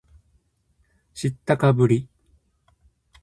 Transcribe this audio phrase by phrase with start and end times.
[1.13, 2.09] 知ったかぶり